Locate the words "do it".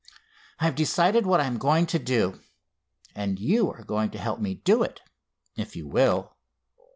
4.55-4.99